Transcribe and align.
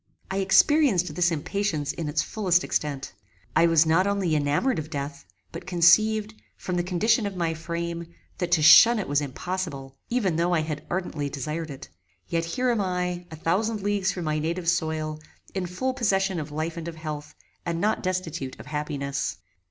I 0.31 0.37
experienced 0.37 1.13
this 1.13 1.29
impatience 1.29 1.91
in 1.91 2.09
its 2.09 2.23
fullest 2.23 2.63
extent. 2.63 3.13
I 3.55 3.67
was 3.67 3.85
not 3.85 4.07
only 4.07 4.35
enamoured 4.35 4.79
of 4.79 4.89
death, 4.89 5.25
but 5.51 5.67
conceived, 5.67 6.33
from 6.57 6.73
the 6.75 6.81
condition 6.83 7.27
of 7.27 7.35
my 7.35 7.53
frame, 7.53 8.07
that 8.39 8.51
to 8.53 8.63
shun 8.63 8.97
it 8.97 9.07
was 9.07 9.21
impossible, 9.21 9.95
even 10.09 10.37
though 10.37 10.55
I 10.55 10.61
had 10.61 10.83
ardently 10.89 11.29
desired 11.29 11.69
it; 11.69 11.87
yet 12.27 12.45
here 12.45 12.71
am 12.71 12.81
I, 12.81 13.27
a 13.29 13.35
thousand 13.35 13.83
leagues 13.83 14.11
from 14.11 14.25
my 14.25 14.39
native 14.39 14.67
soil, 14.67 15.19
in 15.53 15.67
full 15.67 15.93
possession 15.93 16.39
of 16.39 16.49
life 16.49 16.77
and 16.77 16.87
of 16.87 16.95
health, 16.95 17.35
and 17.63 17.79
not 17.79 18.01
destitute 18.01 18.59
of 18.59 18.65
happiness. 18.65 19.37